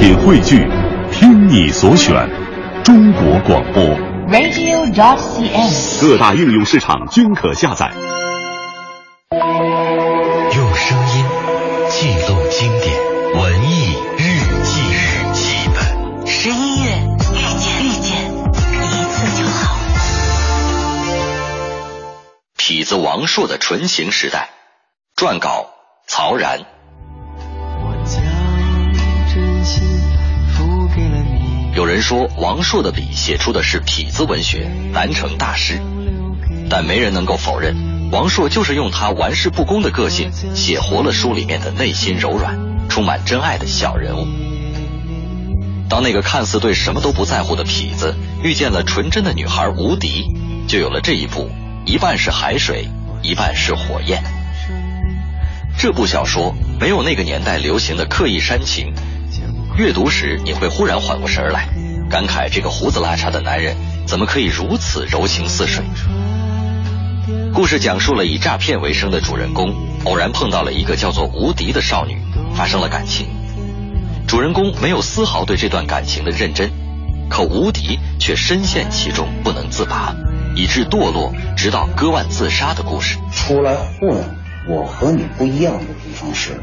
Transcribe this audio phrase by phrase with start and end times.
[0.00, 0.66] 品汇聚，
[1.12, 2.26] 听你所选，
[2.82, 3.84] 中国广播。
[4.30, 6.00] radio.dot.cn，。
[6.00, 7.92] 各大应用市场均可下载。
[10.56, 11.26] 用声音
[11.90, 12.96] 记录经典，
[13.42, 16.26] 文艺日记日记本。
[16.26, 16.88] 十一月
[17.34, 19.76] 遇见遇见一次就好。
[22.56, 24.48] 痞子王朔的纯情时代，
[25.14, 25.66] 撰稿
[26.06, 26.60] 曹然。
[31.74, 35.80] 有人说王朔的笔写出的是痞子文学，难成大师，
[36.68, 44.26] 但没人能够否认，王朔就是用他玩世不恭的个性，写活了书里面的内心柔软、充满真爱的小人物。
[45.88, 50.24] 当那个看似对什么都不在乎的痞子遇见了纯真的女孩吴迪，
[50.68, 51.50] 就有了这一部
[51.86, 52.88] 一半是海水，
[53.22, 54.22] 一半是火焰。
[55.78, 58.92] 这部小说没有那个年代流行的刻意煽情，
[59.76, 61.68] 阅读时你会忽然缓过神来，
[62.10, 65.84] 感慨这个胡子拉碴的男人怎么可以如此柔情似水。
[67.54, 72.18] 故事讲述了以诈骗为生的主人公偶然碰到了一个叫做吴迪的少女，
[72.54, 73.26] 发生了感情。
[74.26, 76.70] 主人公没有丝毫对这段感情的认真，
[77.28, 80.14] 可吴迪却深陷其中不能自拔，
[80.54, 83.16] 以致堕落，直到割腕自杀的故事。
[83.32, 84.22] 出来混，
[84.68, 86.60] 我和你不一样的地方是，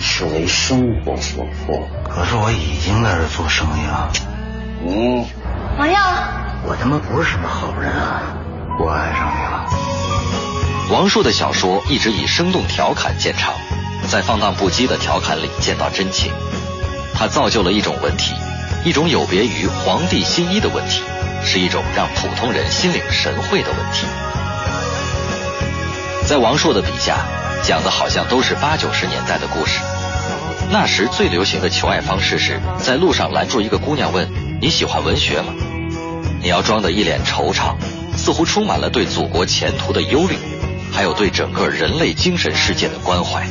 [0.00, 1.88] 是为生活所迫。
[2.08, 4.12] 可是我已经在这做生意了。
[4.86, 5.24] 嗯，
[5.78, 6.00] 王耀，
[6.64, 8.22] 我他妈不是什么好人啊！
[8.80, 9.66] 我爱上你了。
[10.90, 13.54] 王朔的小说一直以生动调侃见长，
[14.06, 16.32] 在放荡不羁的调侃里见到真情。
[17.14, 18.34] 他造就了一种文体，
[18.84, 21.02] 一种有别于皇帝新衣的文体，
[21.42, 24.06] 是一种让普通人心领神会的文体。
[26.24, 27.16] 在王朔的笔下，
[27.68, 29.78] 讲的好像都是八九十年代的故事。
[30.70, 34.26] 那时最流行的求爱方式是在路上拦住一个姑娘问
[34.58, 35.52] ：“你喜欢文学吗？”
[36.40, 37.74] 你要装得一脸惆怅，
[38.16, 40.38] 似乎充满了对祖国前途的忧虑，
[40.90, 43.46] 还有对整个人类精神世界的关怀。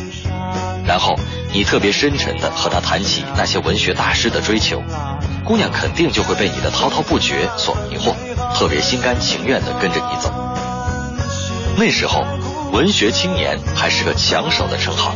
[0.84, 1.16] 然后
[1.54, 4.82] 你特别深沉地和她谈起那些文学大师的追求，
[5.44, 8.16] 姑娘肯定就会被你的滔滔不绝所迷惑，
[8.58, 10.34] 特别心甘情愿地跟着你走。
[11.78, 12.26] 那时候，
[12.72, 15.14] 文学青年还是个抢手的称号，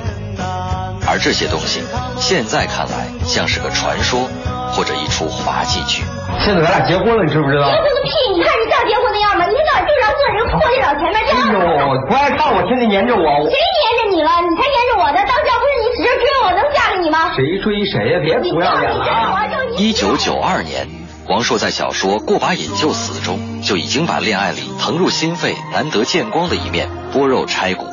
[1.08, 1.82] 而这些东西
[2.18, 4.28] 现在看来像是个传说
[4.72, 6.04] 或者一出滑稽剧。
[6.40, 7.70] 现在咱俩结婚了，你知不知道？
[7.70, 8.10] 结婚个屁！
[8.34, 9.46] 你看你像结婚那样吗？
[9.46, 11.38] 一天到晚就让做人破电脑前面这样。
[11.54, 13.28] 哎呦，不爱看我，天天黏着我。
[13.46, 14.32] 谁黏着你了？
[14.42, 15.20] 你才黏着我呢！
[15.22, 17.36] 当下不是你使劲追我，能嫁给你吗？
[17.36, 18.20] 谁追谁呀？
[18.24, 19.46] 别不要脸了啊！
[19.78, 20.88] 一九九二年，
[21.28, 27.86] 王朔在小说《过把瘾就死》中就已经把恋爱里疼入心肺、难得见光的一面剥肉拆骨。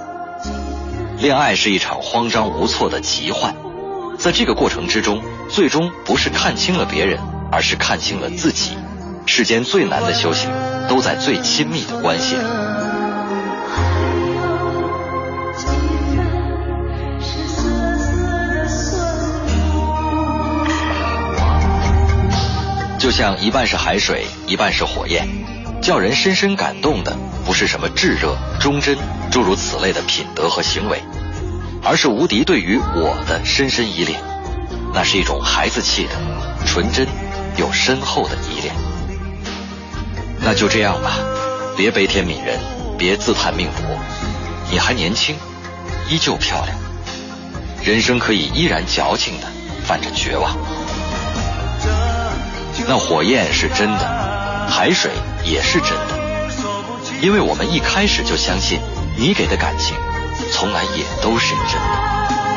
[1.19, 3.55] 恋爱是一场慌张无措的奇幻，
[4.19, 7.19] 在这个过程之中，最终不是看清了别人，
[7.51, 8.77] 而是看清了自己。
[9.27, 10.51] 世间最难的修行，
[10.89, 12.43] 都在最亲密的关系里。
[22.99, 25.27] 就像一半是海水，一半是火焰，
[25.81, 28.97] 叫人深深感动的不是什么炙热、忠贞
[29.31, 31.03] 诸如此类的品德和行为，
[31.83, 34.21] 而是吴迪对于我的深深依恋。
[34.93, 36.11] 那是一种孩子气的、
[36.67, 37.07] 纯真
[37.57, 38.75] 又深厚的依恋。
[40.41, 41.19] 那就这样吧，
[41.77, 42.59] 别悲天悯人，
[42.97, 43.99] 别自叹命薄，
[44.71, 45.37] 你还年轻，
[46.09, 46.77] 依旧漂亮，
[47.83, 49.47] 人生可以依然矫情的
[49.85, 50.57] 泛着绝望。
[52.87, 54.38] 那火焰是真的，
[54.71, 55.11] 海水
[55.45, 58.79] 也是真的，因为我们一开始就相信
[59.17, 59.97] 你给的感情，
[60.53, 62.48] 从来也都是真的。